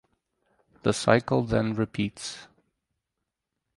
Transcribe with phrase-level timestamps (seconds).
[0.81, 2.47] The cycle then repeats.